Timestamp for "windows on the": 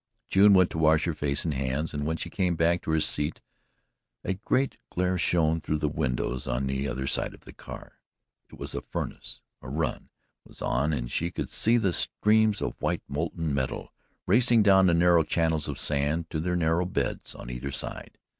5.87-6.87